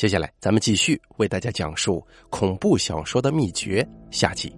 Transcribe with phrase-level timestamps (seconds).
[0.00, 4.50] 接下来，咱们继续为大家讲述恐怖小说的秘诀下集。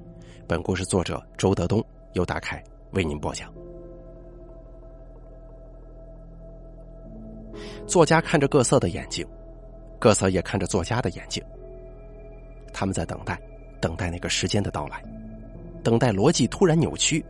[0.46, 3.52] 本故事作者周德东由大凯为您播讲。
[7.89, 9.27] 作家看着各色的眼睛，
[9.98, 11.43] 各色也看着作家的眼睛。
[12.72, 13.36] 他们在等待，
[13.80, 15.02] 等待那个时间的到来，
[15.82, 17.20] 等待逻辑突然扭曲，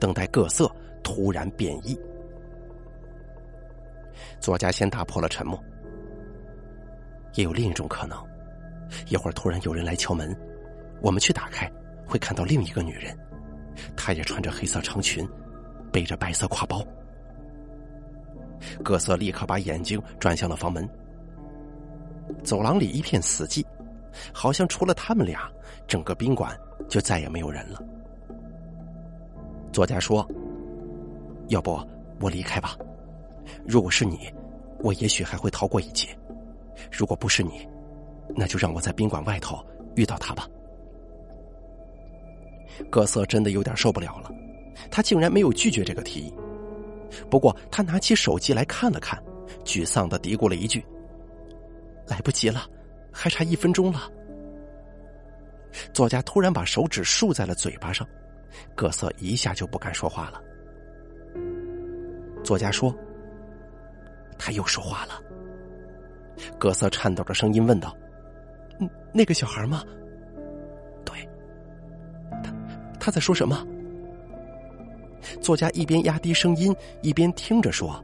[0.00, 0.68] 等待各色
[1.04, 1.96] 突然变异。
[4.40, 5.56] 作家先打破了沉默。
[7.34, 8.18] 也有另一种可能，
[9.08, 10.36] 一会儿突然有人来敲门，
[11.00, 11.70] 我们去打开，
[12.06, 13.16] 会看到另一个女人，
[13.96, 15.28] 她也穿着黑色长裙，
[15.92, 16.84] 背着白色挎包。
[18.82, 20.88] 各色立刻把眼睛转向了房门。
[22.44, 23.64] 走廊里一片死寂，
[24.32, 25.50] 好像除了他们俩，
[25.86, 26.56] 整个宾馆
[26.88, 27.82] 就再也没有人了。
[29.72, 30.28] 作家说
[31.48, 31.80] ：“要不
[32.20, 32.76] 我离开吧？
[33.66, 34.32] 如果是你，
[34.80, 36.08] 我也许还会逃过一劫。”
[36.90, 37.68] 如果不是你，
[38.36, 39.64] 那就让我在宾馆外头
[39.96, 40.48] 遇到他吧。
[42.90, 44.30] 各色真的有点受不了了，
[44.90, 46.34] 他竟然没有拒绝这个提议。
[47.28, 49.22] 不过他拿起手机来看了看，
[49.64, 50.84] 沮丧的嘀咕了一句
[52.06, 52.66] ：“来不及了，
[53.12, 54.08] 还差一分钟了。”
[55.92, 58.06] 作家突然把手指竖在了嘴巴上，
[58.74, 60.40] 各色一下就不敢说话了。
[62.42, 62.94] 作家说
[64.38, 65.20] ：“他又说话了。”
[66.58, 67.94] 各色颤抖着声音问道
[69.12, 69.84] ：“那个小孩吗
[71.04, 71.28] ？”“对。
[72.42, 72.54] ”“他
[72.98, 73.66] 他在说什么？”
[75.40, 78.02] 作家一边压低声音，一边听着说：“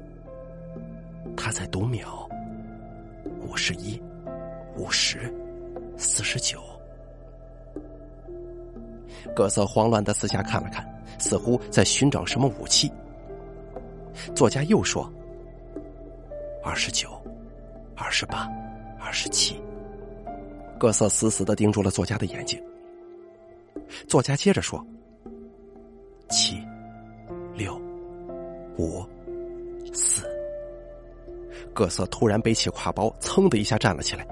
[1.37, 2.29] 他在读秒，
[3.41, 4.01] 五十一，
[4.77, 5.33] 五十，
[5.97, 6.61] 四十九。”
[9.35, 10.87] 各色慌乱的四下看了看，
[11.19, 12.93] 似乎在寻找什么武器。
[14.35, 15.11] 作家又说
[16.63, 17.11] ：“二十九。”
[18.07, 18.49] 二十八，
[19.01, 19.61] 二十七。
[20.79, 22.63] 各色死死的盯住了作家的眼睛。
[24.07, 24.81] 作家接着说
[26.31, 26.57] ：“七，
[27.57, 27.77] 六，
[28.79, 29.05] 五，
[29.93, 30.25] 四。”
[31.75, 34.25] 各色突然背起挎包，噌的一下站了起来。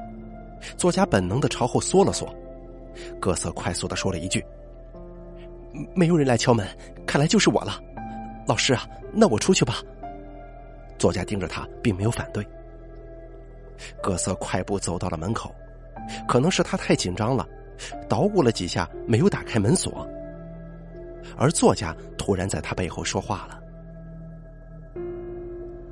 [0.76, 2.32] 作家本能的朝后缩了缩。
[3.20, 4.43] 各色快速的说了一句
[5.97, 6.65] ：“没有人来敲门，
[7.04, 7.82] 看来就是我了。”
[8.47, 9.82] 老师啊，那我出去吧。
[10.97, 12.47] 作家盯着他，并没有反对。
[14.03, 15.55] 各色快步走到了门口，
[16.29, 17.47] 可能是他太紧张了，
[18.09, 20.09] 捣鼓了几下没有打开门锁。
[21.37, 23.61] 而作家突然在他背后说话了：“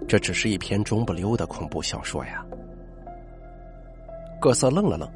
[0.07, 2.45] 这只是一篇中不溜的恐怖小说呀。”
[4.41, 5.11] 各色愣了愣，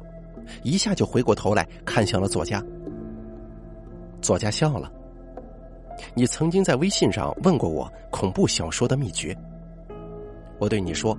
[0.63, 2.63] 一下就回过头来看向了作家。
[4.21, 4.91] 作家笑了
[6.15, 9.37] ：“你曾经在微信上问过我恐怖小说的秘诀，
[10.59, 11.17] 我对你说。”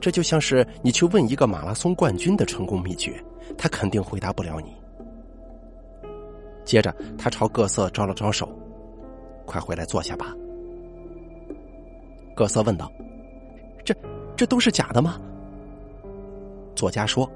[0.00, 3.22] 这就像是你去问一个马拉松冠军的成功秘诀，
[3.56, 4.74] 他肯定回答不了你。
[6.64, 8.48] 接着，他朝各色招了招手
[9.46, 10.34] ：“快回来坐下吧。”
[12.36, 12.90] 各色问道
[13.84, 13.94] ：“这
[14.36, 15.20] 这都是假的吗？”
[16.76, 17.30] 作家说：“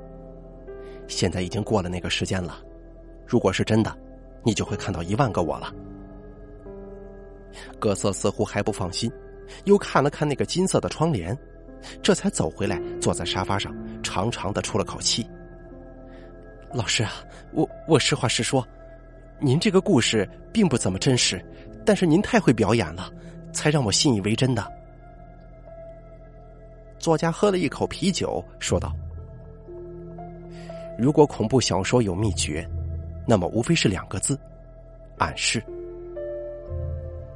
[1.08, 2.58] 现在已经过了那个时间了，
[3.26, 3.96] 如果是真的，
[4.42, 5.72] 你就会看到一万个我了。”
[7.78, 9.10] 各色似乎还不放心，
[9.64, 11.36] 又看了看那个金色的窗帘。
[12.02, 15.26] 这才走回来，坐在沙发上，长长的出了口气。
[16.72, 17.12] 老师啊，
[17.52, 18.66] 我我实话实说，
[19.38, 21.44] 您这个故事并不怎么真实，
[21.84, 23.10] 但是您太会表演了，
[23.52, 24.66] 才让我信以为真的。
[26.98, 28.92] 作家喝了一口啤酒，说道
[30.98, 32.68] ：“如果恐怖小说有秘诀，
[33.26, 34.38] 那么无非是两个字：
[35.18, 35.62] 暗示。”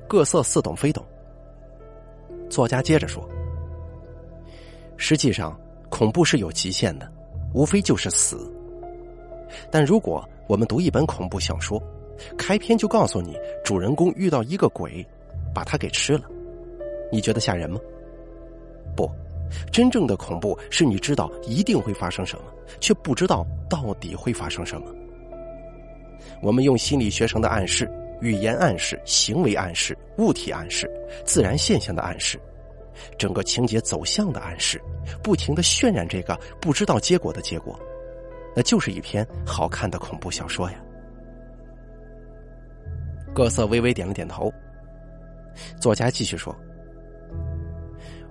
[0.09, 1.05] 各色似懂非懂。
[2.49, 3.29] 作家接着说。
[4.99, 7.11] 实际上，恐怖是有极限的，
[7.55, 8.53] 无非就是死。
[9.71, 11.83] 但如果我们读一本恐怖小说，
[12.37, 15.07] 开篇就告诉你主人公遇到一个鬼，
[15.55, 16.25] 把他给吃了，
[17.11, 17.81] 你觉得吓人吗？
[18.97, 19.09] 不，
[19.73, 22.45] 真正的恐怖是你知道一定会发生什么，
[22.81, 24.93] 却不知道到底会发生什么。
[26.43, 27.89] 我们用心理学上的暗示、
[28.21, 30.91] 语言暗示、行为暗示、物体暗示、
[31.25, 32.39] 自然现象的暗示。
[33.19, 34.81] 整个情节走向的暗示，
[35.23, 37.79] 不停的渲染这个不知道结果的结果，
[38.55, 40.79] 那就是一篇好看的恐怖小说呀。
[43.35, 44.53] 各色微微点了点头。
[45.81, 46.55] 作家继续说：“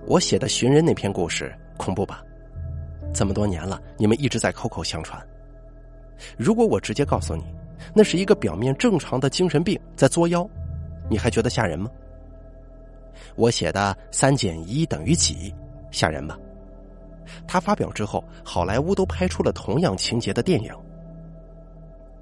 [0.06, 2.22] 我写的寻人那篇故事恐怖吧？
[3.14, 5.20] 这么多年了，你们一直在口口相传。
[6.36, 7.44] 如果我直接告诉你，
[7.94, 10.48] 那是一个表面正常的精神病在作妖，
[11.08, 11.90] 你还觉得吓人吗？”
[13.36, 15.54] 我写的三减一等于几，
[15.90, 16.38] 吓人吧？
[17.46, 20.72] 他发表之后，好莱坞都拍出了同样情节的电影。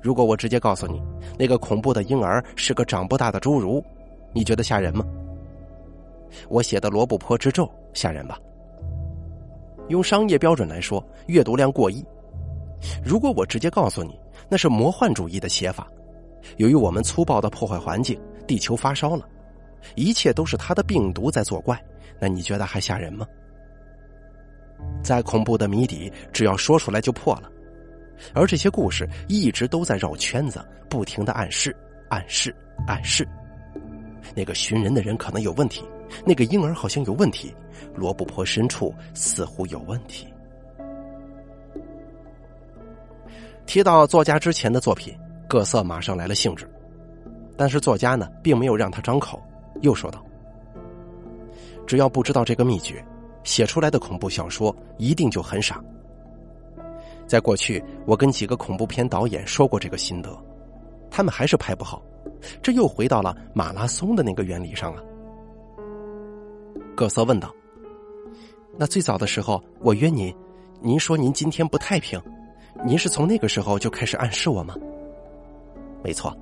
[0.03, 1.03] 如果我直接告诉你，
[1.39, 3.83] 那个恐怖的婴儿是个长不大的侏儒，
[4.33, 5.05] 你觉得吓人吗？
[6.49, 8.39] 我写的《罗布泊之咒》吓人吧？
[9.89, 12.05] 用商业标准来说，阅读量过亿。
[13.03, 14.19] 如果我直接告诉你，
[14.49, 15.89] 那是魔幻主义的写法，
[16.57, 19.27] 由于我们粗暴的破坏环境，地球发烧了，
[19.95, 21.81] 一切都是他的病毒在作怪，
[22.19, 23.27] 那你觉得还吓人吗？
[25.03, 27.51] 再恐怖的谜底，只要说出来就破了。
[28.35, 31.75] 而这些故事一直都在绕圈子，不停的暗示、
[32.09, 32.55] 暗示、
[32.87, 33.27] 暗示。
[34.35, 35.85] 那个寻人的人可能有问题，
[36.25, 37.55] 那个婴儿好像有问题，
[37.95, 40.27] 罗布泊深处似乎有问题。
[43.67, 45.17] 提到作家之前的作品，
[45.49, 46.69] 各色马上来了兴致，
[47.57, 49.43] 但是作家呢，并没有让他张口，
[49.83, 50.25] 又说道
[51.87, 53.05] ：“只要不知道这个秘诀，
[53.45, 55.83] 写出来的恐怖小说一定就很傻。”
[57.27, 60.31] 在过去，我跟几个恐怖片导演说过这个心得，
[61.11, 62.01] 他们还是拍不好，
[62.63, 65.03] 这又回到了马拉松的那个原理上了。
[66.95, 67.53] 各色问道
[68.79, 70.33] ：“那最早的时候，我约您，
[70.81, 72.21] 您说您今天不太平，
[72.85, 74.75] 您是从那个时候就开始暗示我吗
[76.05, 76.35] ？”“没错。”“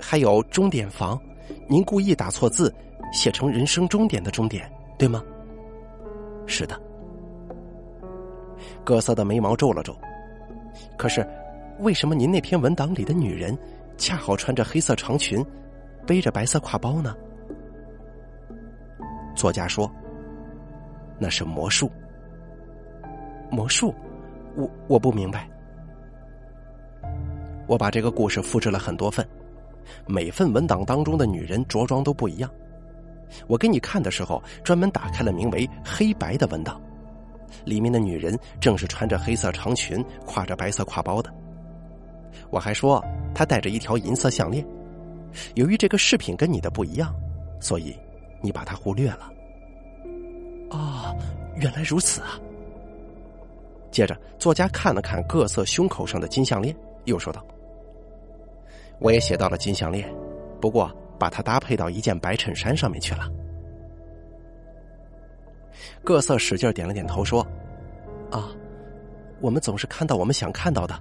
[0.00, 1.20] 还有终点房，
[1.68, 2.74] 您故意打错字，
[3.12, 5.22] 写成人生终点的终点，对吗
[6.46, 6.80] ？”“是的。”
[8.84, 9.96] 各色的眉毛皱了皱，
[10.96, 11.26] 可是，
[11.80, 13.56] 为什么您那篇文档里的女人，
[13.96, 15.44] 恰好穿着黑色长裙，
[16.06, 17.14] 背着白色挎包呢？
[19.34, 19.90] 作家说
[21.18, 21.90] ：“那是魔术。”
[23.50, 23.94] 魔术，
[24.56, 25.48] 我我不明白。
[27.66, 29.26] 我把这个故事复制了很多份，
[30.06, 32.50] 每份文档当中的女人着装都不一样。
[33.46, 36.80] 我给你看的时候，专门打开了名为“黑白”的文档。
[37.64, 41.32] 里面的女人正是穿着黑色长裙、挎着白色挎包的。
[42.50, 43.04] 我还说
[43.34, 44.64] 她戴着一条银色项链。
[45.54, 47.14] 由于这个饰品跟你的不一样，
[47.60, 47.96] 所以
[48.40, 49.32] 你把它忽略了。
[50.70, 51.16] 哦，
[51.56, 52.38] 原来如此啊！
[53.90, 57.44] 接着，作家看了看各色胸口上的金项链，又说道
[59.00, 60.08] ：“我也写到了金项链，
[60.60, 63.28] 不过把它搭配到一件白衬衫上面去了。”
[66.04, 67.44] 各色使劲点了点头，说
[68.30, 68.50] ：“啊，
[69.40, 70.94] 我们总是看到我们想看到的，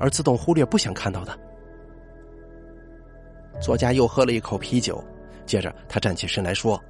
[0.00, 1.38] 而自动忽略不想看到的。”
[3.60, 5.02] 作家又喝了一口啤酒，
[5.46, 6.80] 接着他站起身来说：“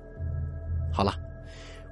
[0.93, 1.14] 好了，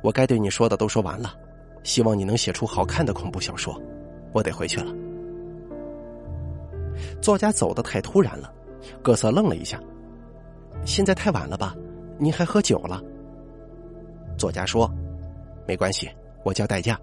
[0.02, 1.34] 我该对你说的都说完了，
[1.82, 3.80] 希望你能写出好看的恐怖小说。
[4.32, 4.94] 我得回去了。”
[7.20, 8.52] 作家走的太突然了，
[9.02, 9.80] 各色愣了一下
[10.84, 11.74] ：“现在太晚了吧？
[12.18, 13.02] 您还喝酒了？”
[14.38, 14.90] 作家说。
[15.68, 16.10] 没关系，
[16.42, 16.98] 我叫代驾。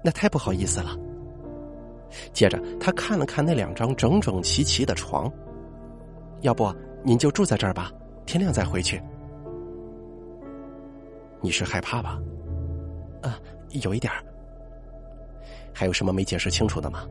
[0.00, 0.96] 那太不好意思了。
[2.32, 5.28] 接着，他看了看那两张整整齐齐的床，
[6.42, 6.72] 要不
[7.02, 7.90] 您就住在这儿吧，
[8.26, 9.02] 天亮再回去。
[11.40, 12.20] 你是害怕吧？
[13.22, 13.40] 啊，
[13.82, 14.22] 有一点儿
[15.72, 17.08] 还有什么没解释清楚的吗？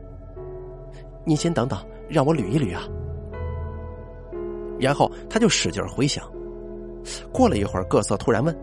[1.26, 1.78] 你先等等，
[2.08, 2.88] 让我捋一捋啊。
[4.82, 6.28] 然后他就使劲回想。
[7.32, 8.54] 过了一会儿，各色突然问。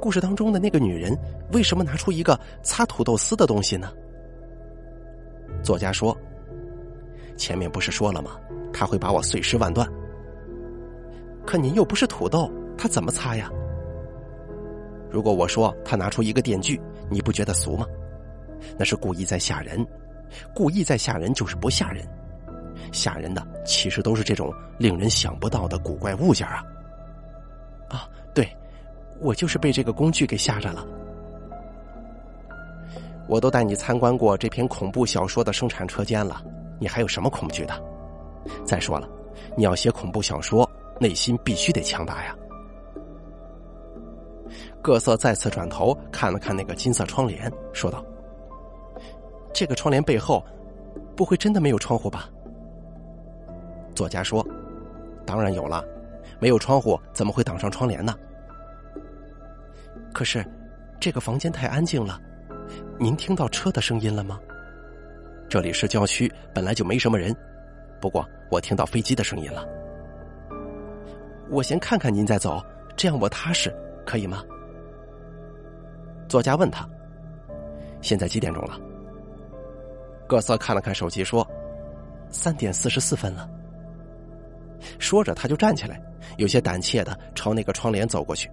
[0.00, 1.14] 故事当中的那个女人
[1.52, 3.92] 为什么拿出一个擦土豆丝的东西呢？
[5.62, 6.16] 作家说
[7.36, 8.40] ：“前面不是说了吗？
[8.72, 9.86] 他会把我碎尸万段。
[11.44, 13.50] 可您又不是土豆，他怎么擦呀？
[15.10, 17.86] 如果我说他拿出一个电锯，你不觉得俗吗？
[18.78, 19.86] 那是故意在吓人，
[20.54, 22.06] 故意在吓人就是不吓人，
[22.92, 26.64] 吓人的其实都是这种令人想不到的古怪物件啊！
[27.88, 28.48] 啊，对。”
[29.18, 30.86] 我就是被这个工具给吓着了。
[33.26, 36.44] 我都带你参观过这篇恐怖小说的生产车间了，
[36.78, 37.82] 你还有什么恐惧的？
[38.66, 39.08] 再说了，
[39.56, 42.36] 你要写恐怖小说，内心必须得强大呀。
[44.82, 48.04] 各色再次转头看了看那个金色窗帘，说道
[49.54, 50.44] ：“这个窗帘背后，
[51.16, 52.28] 不会真的没有窗户吧？”
[53.96, 54.46] 作家说
[55.26, 55.82] ：“当然有了，
[56.38, 58.14] 没有窗户怎么会挡上窗帘呢？”
[60.12, 60.44] 可是，
[61.00, 62.20] 这个房间太安静了。
[62.98, 64.38] 您听到车的声音了吗？
[65.48, 67.34] 这里是郊区，本来就没什么人。
[67.98, 69.66] 不过我听到飞机的声音了。
[71.48, 72.62] 我先看看您再走，
[72.96, 73.74] 这样我踏实，
[74.04, 74.44] 可以吗？
[76.28, 76.86] 作家问他
[78.02, 78.78] ：“现在几点钟了？”
[80.28, 81.46] 各色看了看手机，说
[82.28, 83.48] ：“三点四十四分了。”
[84.98, 86.00] 说着，他就站起来，
[86.36, 88.50] 有些胆怯的朝那个窗帘走过去。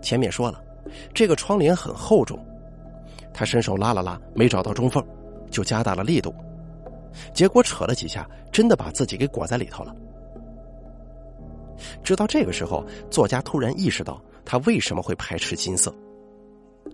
[0.00, 0.62] 前面说了，
[1.12, 2.38] 这个窗帘很厚重，
[3.32, 5.04] 他伸手拉了拉，没找到中缝，
[5.50, 6.34] 就加大了力度，
[7.32, 9.94] 结果扯了几下，真的把自己给裹在里头了。
[12.02, 15.94] 直到这个时候，作家突然意识到他为什么会排斥金色，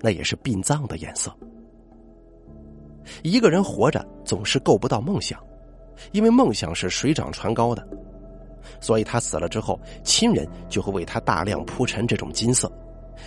[0.00, 1.32] 那也是殡葬的颜色。
[3.22, 5.38] 一个人活着总是够不到梦想，
[6.10, 7.86] 因为梦想是水涨船高的，
[8.80, 12.70] 所以他死了之后，亲人就会为他大量铺陈这种金色，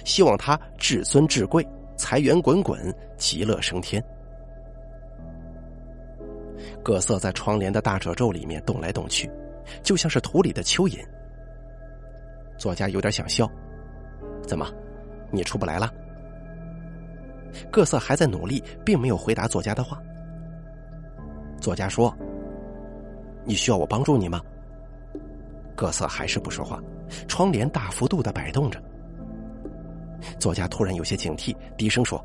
[0.04, 1.66] 希望他至尊至贵，
[1.96, 4.04] 财源滚滚，极乐升天。
[6.84, 9.30] 各色在窗帘的大褶皱里面动来动去，
[9.82, 11.04] 就像是土里的蚯蚓。
[12.58, 13.50] 作家有点想笑，
[14.46, 14.68] 怎么，
[15.32, 15.92] 你出不来了？
[17.72, 20.02] 各色还在努力，并没有回答作家的话。
[21.60, 22.16] 作家说
[23.46, 24.42] ：“你需要我帮助你吗？”
[25.76, 26.82] 各色还是不说话，
[27.28, 28.82] 窗帘大幅度的摆动着。
[30.40, 32.24] 作家突然有些警惕，低声说：“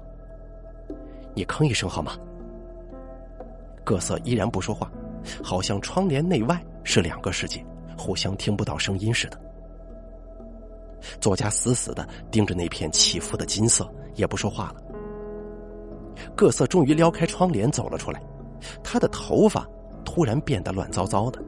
[1.35, 2.17] 你吭一声好吗？”
[3.85, 4.91] 各色依然不说话，
[5.43, 7.65] 好像窗帘内外是两个世界，
[7.99, 9.41] 互相听不到声音似的。
[11.21, 14.83] 作家死死的盯着那片起伏的金色，也不说话了。
[16.37, 18.23] 各色终于撩开窗帘走了出来，
[18.85, 19.67] 他的头发
[20.05, 21.43] 突然变得乱糟糟的。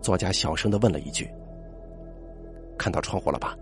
[0.00, 1.30] 作家小声的问了一句
[2.78, 3.56] ：“看到窗户了吧？”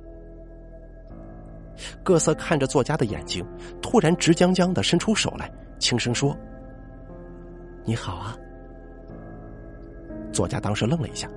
[2.02, 3.46] 各色看着作家的眼睛，
[3.82, 6.36] 突然直僵僵的伸出手来，轻声说
[7.84, 8.36] ：“你好啊。”
[10.32, 11.28] 作家当时愣了一下，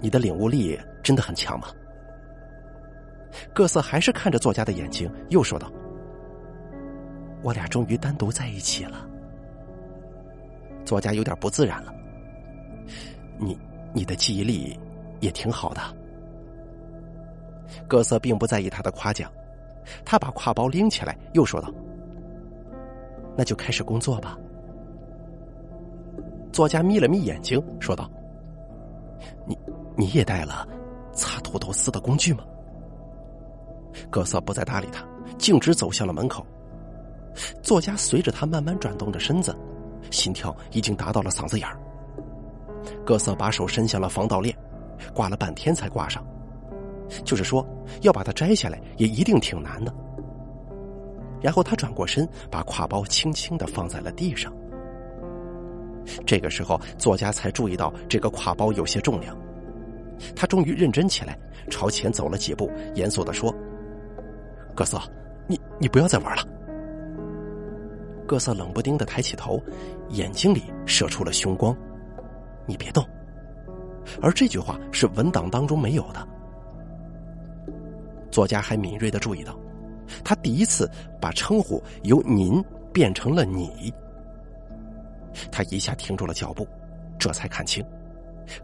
[0.00, 1.68] 你的领悟力真的很强吗？
[3.52, 5.70] 各色还是看着作家的眼睛，又说道。
[7.42, 9.07] 我俩终于单独在一起了。
[10.88, 11.92] 作家有点不自然了。
[13.36, 13.58] 你，
[13.92, 14.74] 你的记忆力
[15.20, 15.82] 也挺好的。
[17.86, 19.30] 各色并不在意他的夸奖，
[20.02, 21.70] 他把挎包拎起来，又说道
[23.36, 24.38] ：“那就开始工作吧。”
[26.50, 28.10] 作家眯了眯眼睛，说道
[29.44, 29.58] ：“你，
[29.94, 30.66] 你也带了
[31.12, 32.42] 擦土豆丝的工具吗？”
[34.08, 36.46] 各色不再搭理他，径直走向了门口。
[37.62, 39.54] 作家随着他慢慢转动着身子，
[40.10, 41.78] 心跳已经达到了嗓子眼儿。
[43.04, 44.56] 各色把手伸向了防盗链，
[45.14, 46.24] 挂了半天才挂上，
[47.24, 47.66] 就是说
[48.02, 49.92] 要把它摘下来也一定挺难的。
[51.40, 54.52] 然后他转过身，把挎包轻轻的放在了地上。
[56.26, 59.36] 这个时候，作家才注意到这个挎包有些重量，
[60.34, 61.38] 他终于认真起来，
[61.70, 63.54] 朝前走了几步，严肃的说
[64.74, 64.98] ：“各色，
[65.46, 66.42] 你你不要再玩了。”
[68.28, 69.58] 各色冷不丁的抬起头，
[70.10, 71.74] 眼睛里射出了凶光。
[72.66, 73.02] 你别动。
[74.20, 76.28] 而这句话是文档当中没有的。
[78.30, 79.58] 作家还敏锐的注意到，
[80.22, 83.92] 他第一次把称呼由“您”变成了“你”。
[85.50, 86.68] 他一下停住了脚步，
[87.18, 87.82] 这才看清，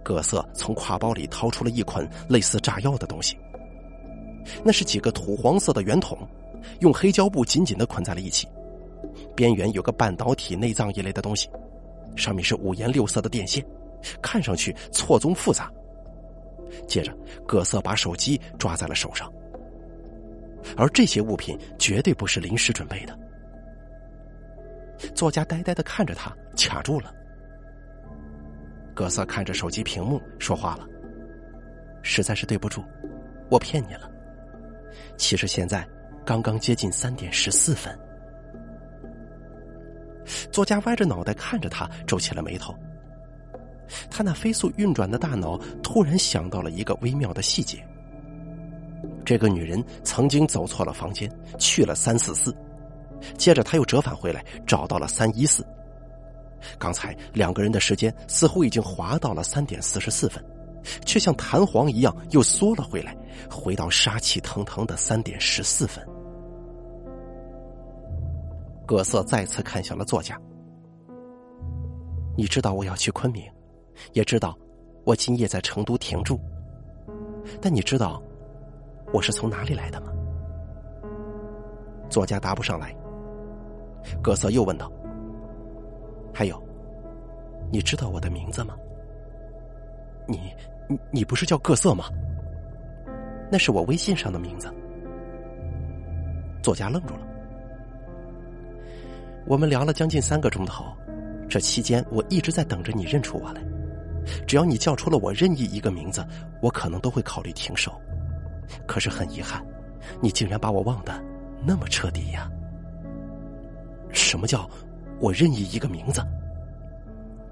[0.03, 3.39] 各色从挎包里掏出了一捆类似炸药的东西。
[4.63, 6.19] 那是几个土黄色的圆筒，
[6.81, 8.47] 用黑胶布紧紧的捆在了一起。
[9.35, 11.49] 边缘有个半导体内脏一类的东西，
[12.17, 13.65] 上面是五颜六色的电线，
[14.23, 15.71] 看上去错综复杂。
[16.89, 19.33] 接着，各色把手机抓在了手上，
[20.77, 23.19] 而这些物品绝对不是临时准备的。
[25.15, 27.13] 作家呆呆的看着他，卡住了。
[28.95, 30.87] 各色看着手机屏幕说话了
[32.03, 32.83] ：“实在是对不住，
[33.51, 34.11] 我骗你了。
[35.17, 35.87] 其实现在
[36.25, 37.97] 刚刚接近三点十四分。”
[40.51, 42.75] 作家歪着脑袋看着他，皱起了眉头。
[44.11, 47.87] 他那飞速运转的大脑突然想到了一个微妙的细节：
[49.25, 52.55] 这个女人曾经走错了房间，去了三四四，
[53.37, 55.65] 接着他又折返回来，找到了三一四。
[56.79, 60.43] 刚才两个人的时间似乎已经滑到了三点四十四分，
[61.05, 63.15] 却像弹簧一样又缩了回来，
[63.51, 66.03] 回到杀气腾腾的三点十四分。
[68.87, 70.39] 葛瑟再次看向了作家。
[72.37, 73.45] 你知道我要去昆明，
[74.13, 74.57] 也知道
[75.05, 76.39] 我今夜在成都停住。
[77.61, 78.23] 但你知道
[79.13, 80.13] 我是从哪里来的吗？
[82.09, 82.95] 作家答不上来。
[84.23, 84.93] 葛瑟又问道
[86.35, 86.63] ：“还有，
[87.73, 88.77] 你知道我的名字吗？
[90.29, 90.53] 你
[90.89, 92.05] 你你不是叫各色吗？
[93.51, 94.73] 那是我微信上的名字。”
[96.63, 97.24] 作家愣住了。
[99.47, 100.87] 我们聊了将近三个钟头，
[101.49, 103.63] 这期间我一直在等着你认出我来。
[104.47, 106.27] 只要你叫出了我任意一个名字，
[106.63, 108.01] 我可能都会考虑停手。
[108.87, 109.63] 可是很遗憾，
[110.21, 111.23] 你竟然把我忘得
[111.63, 112.51] 那么彻底呀！
[114.11, 114.69] 什么叫
[115.21, 116.25] 我任意一个名字？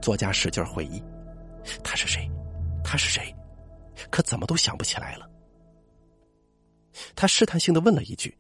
[0.01, 1.03] 作家使劲回忆，
[1.85, 2.27] 他是谁？
[2.83, 3.35] 他是谁？
[4.11, 5.29] 可怎么都想不起来了。
[7.15, 8.35] 他试探性的问了一句：“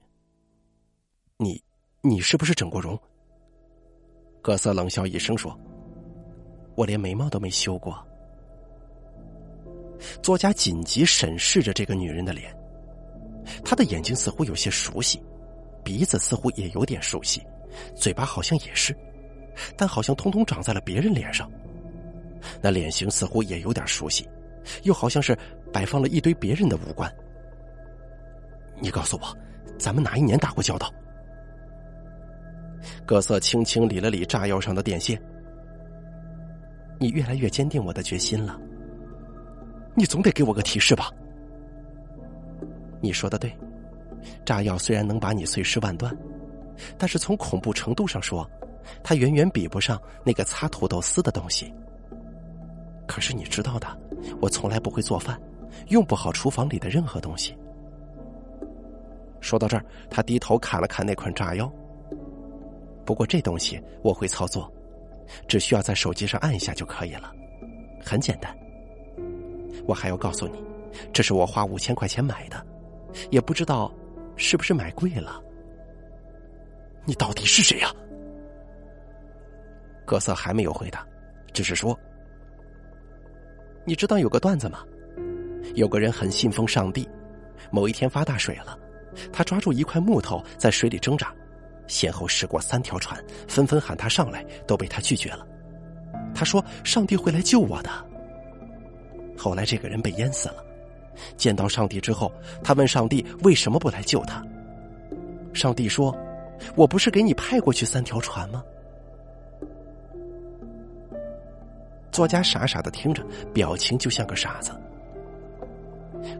[1.36, 1.62] 你，
[2.00, 2.98] 你是不是整过容？”
[4.42, 5.56] 葛瑟冷笑一声说
[6.74, 7.96] ：“我连眉毛都没修过。”
[10.20, 12.52] 作家紧急审视着这个女人的脸，
[13.64, 15.22] 她的眼睛似乎有些熟悉，
[15.84, 17.40] 鼻子似乎也有点熟悉，
[17.94, 18.94] 嘴巴好像也是，
[19.76, 21.48] 但好像通通长在了别人脸上。
[22.60, 24.28] 那脸型似乎也有点熟悉，
[24.82, 25.38] 又好像是
[25.72, 27.08] 摆放了一堆别人的五官。
[28.80, 29.36] 你告诉我，
[29.78, 30.92] 咱们哪一年打过交道？
[33.06, 35.20] 葛瑟轻轻理了理炸药上的电线。
[36.98, 38.58] 你越来越坚定我的决心了。
[39.94, 41.10] 你总得给我个提示吧？
[43.00, 43.52] 你说的对，
[44.44, 46.16] 炸药虽然能把你碎尸万段，
[46.96, 48.48] 但是从恐怖程度上说，
[49.02, 51.74] 它远远比不上那个擦土豆丝的东西。
[53.06, 53.86] 可是你知道的，
[54.40, 55.38] 我从来不会做饭，
[55.88, 57.56] 用不好厨房里的任何东西。
[59.40, 61.70] 说到这儿，他低头看了看那款炸药。
[63.04, 64.72] 不过这东西我会操作，
[65.48, 67.32] 只需要在手机上按一下就可以了，
[68.04, 68.56] 很简单。
[69.86, 70.62] 我还要告诉你，
[71.12, 72.64] 这是我花五千块钱买的，
[73.30, 73.92] 也不知道
[74.36, 75.42] 是不是买贵了。
[77.04, 77.92] 你到底是谁呀？
[80.04, 81.06] 格瑟还没有回答，
[81.52, 81.98] 只是说
[83.84, 84.84] ：“你知道有个段子吗？
[85.74, 87.08] 有个人很信奉上帝，
[87.70, 88.78] 某一天发大水了，
[89.32, 91.34] 他抓住一块木头在水里挣扎，
[91.92, 95.46] 先后驶过三条船，纷纷喊他上来，都被他拒绝了。
[96.34, 97.90] 他说：‘上帝会来救我的。’”
[99.36, 100.64] 后来这个人被淹死了。
[101.36, 102.32] 见到上帝之后，
[102.64, 104.42] 他问上帝为什么不来救他。
[105.52, 106.16] 上帝说
[106.74, 108.64] ：“我不是给你派过去三条船吗？”
[112.10, 114.72] 作家傻傻的听着，表情就像个傻子。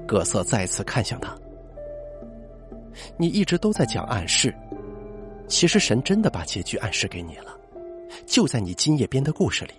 [0.07, 1.37] 葛瑟再次看向他
[3.19, 4.55] ：“你一直都在讲暗示，
[5.49, 7.57] 其实神真的把结局暗示给你了，
[8.27, 9.73] 就在你今夜编的故事里。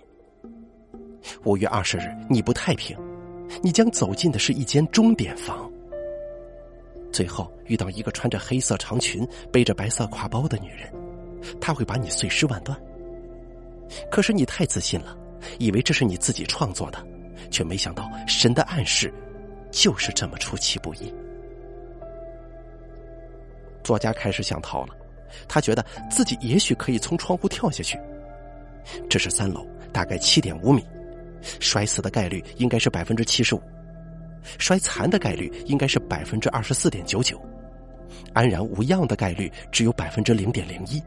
[1.44, 2.96] 五月二十日，你不太平。”
[3.62, 5.70] 你将走进的是一间钟点房，
[7.12, 10.90] 最后遇到一个穿着黑色长裙、背着白色挎包的女人，
[11.60, 12.76] 她会把你碎尸万段。
[14.10, 15.16] 可是你太自信了，
[15.58, 17.06] 以为这是你自己创作的，
[17.50, 19.12] 却没想到神的暗示
[19.70, 21.14] 就是这么出其不意。
[23.84, 24.96] 作家开始想逃了，
[25.48, 27.98] 他觉得自己也许可以从窗户跳下去。
[29.08, 30.84] 这是三楼，大概七点五米。
[31.60, 33.60] 摔死的概率应该是百分之七十五，
[34.58, 37.38] 摔残的概率应该是百分之二十四点九九，
[38.32, 41.02] 安然无恙的概率只有百分之零点零一。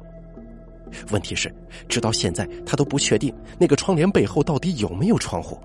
[1.09, 1.51] 问题是，
[1.89, 5.59] 直到现在他都不确定那个窗帘背后到底有没有窗户。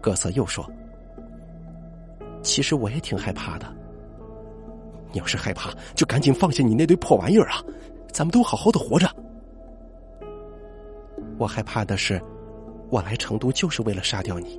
[0.00, 0.70] 葛瑟又说
[2.44, 3.74] ：“其实我也挺害怕的。
[5.12, 7.62] 你要是害怕，就赶紧放下你那堆破玩意儿啊！
[8.12, 9.08] 咱们都好好的活着。
[11.38, 12.20] 我害怕的是。”
[12.90, 14.58] 我来成都就是为了杀掉你，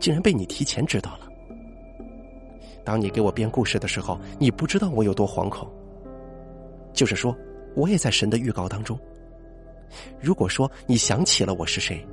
[0.00, 1.28] 竟然被你提前知道了。
[2.84, 5.70] 当你给我编故事的时候，你不知道我有多惶恐。
[6.92, 7.32] 就是说，
[7.76, 8.98] 我也在神的预告当中。
[10.20, 12.04] 如果说你想起了我是谁，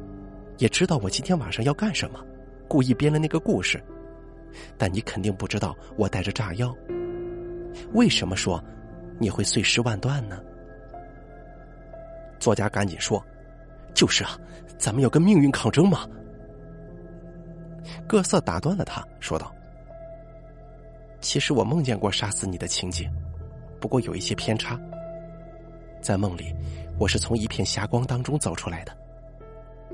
[0.60, 2.24] 也知道我今天晚上要干什么，
[2.68, 3.84] 故意编了那个故事，
[4.78, 6.72] 但你肯定不知道我带着炸药。
[7.94, 8.64] 为什么说
[9.20, 10.42] 你会碎尸万段呢？
[12.40, 13.24] 作家赶紧说。
[13.94, 14.38] 就是啊，
[14.78, 16.08] 咱们要跟命运抗争嘛。
[18.06, 19.52] 各色打断了他，说道
[21.20, 23.12] ：“其实我梦见过杀死你的情景，
[23.82, 24.80] 不过有一些偏差。
[26.00, 26.54] 在梦里，
[27.00, 28.96] 我是从一片霞光当中走出来的，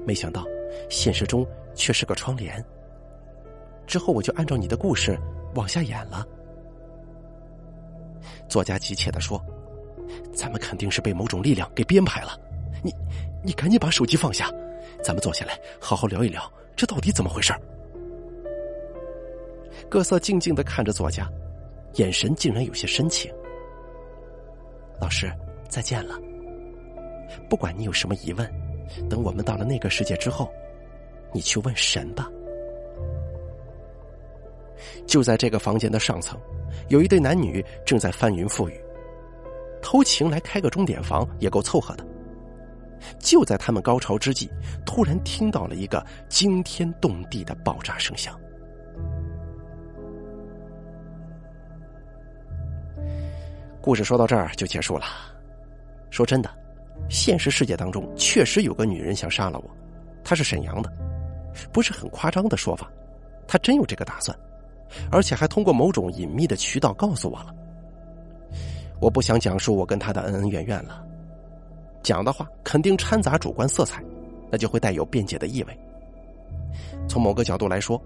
[0.05, 0.43] 没想到
[0.89, 2.61] 现实中却是个窗帘。
[3.87, 5.17] 之后我就按照你的故事
[5.55, 6.27] 往下演了。”
[8.47, 9.43] 作家急切的说
[10.33, 12.39] ：“咱们肯定是被某种力量给编排了。”
[12.83, 12.93] 你，
[13.43, 14.51] 你赶紧把手机放下，
[15.03, 17.53] 咱们坐下来好好聊一聊，这到底怎么回事？
[19.89, 21.29] 各色静静的看着作家，
[21.95, 23.31] 眼神竟然有些深情。
[24.99, 25.31] 老师，
[25.69, 26.19] 再见了。
[27.49, 28.49] 不管你有什么疑问，
[29.09, 30.51] 等我们到了那个世界之后，
[31.31, 32.29] 你去问神吧。
[35.05, 36.39] 就在这个房间的上层
[36.89, 38.79] 有一对男女正在翻云覆雨。
[39.81, 42.05] 偷情来开个钟点房也够凑合的。
[43.19, 44.49] 就在他们高潮之际
[44.85, 48.39] 突然听到了一个惊天动地的爆炸声响。
[53.81, 55.05] 故事说到这儿就结束了。
[56.09, 56.49] 说真的
[57.09, 59.69] 现实世界当中确实有个女人想杀了我
[60.23, 60.91] 她是沈阳的
[61.71, 62.89] 不是很夸张的说法
[63.47, 64.37] 她真有这个打算
[65.11, 67.53] 而且还通过某种隐秘的渠道告诉我了。
[68.99, 71.05] 我不想讲述我跟他的恩恩怨怨了，
[72.01, 74.03] 讲的话肯定掺杂主观色彩，
[74.51, 75.77] 那就会带有辩解的意味。
[77.07, 78.01] 从某个角度来说，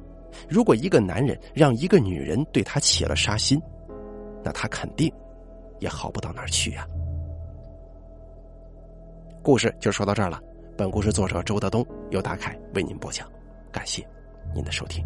[0.49, 3.61] 如果一个男人让一个女人对他起了杀心，
[4.43, 5.11] 那他肯定
[5.79, 6.87] 也好不到哪儿去呀。
[9.43, 10.41] 故事就说到这儿了。
[10.75, 13.27] 本故事作者周德东由大凯为您播讲，
[13.71, 14.07] 感谢
[14.53, 15.05] 您的收听。